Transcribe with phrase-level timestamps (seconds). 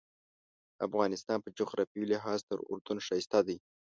[0.87, 3.57] افغانستان په جغرافیوي لحاظ تر اردن ښایسته دی.